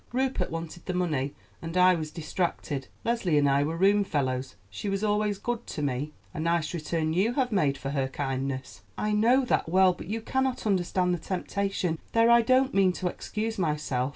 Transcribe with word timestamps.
Rupert 0.13 0.49
wanted 0.49 0.87
the 0.87 0.95
money, 0.95 1.35
and 1.61 1.77
I 1.77 1.93
was 1.93 2.09
distracted. 2.09 2.87
Leslie 3.05 3.37
and 3.37 3.47
I 3.47 3.61
were 3.61 3.77
roomfellows; 3.77 4.55
she 4.71 4.89
was 4.89 5.03
always 5.03 5.37
good 5.37 5.67
to 5.67 5.83
me." 5.83 6.11
"A 6.33 6.39
nice 6.39 6.73
return 6.73 7.13
you 7.13 7.33
have 7.33 7.51
made 7.51 7.77
for 7.77 7.91
her 7.91 8.07
kindness." 8.07 8.81
"I 8.97 9.11
know 9.11 9.45
that 9.45 9.69
well; 9.69 9.93
but 9.93 10.07
you 10.07 10.19
cannot 10.21 10.65
understand 10.65 11.13
the 11.13 11.19
temptation. 11.19 11.99
There, 12.13 12.31
I 12.31 12.41
don't 12.41 12.73
mean 12.73 12.93
to 12.93 13.09
excuse 13.09 13.59
myself. 13.59 14.09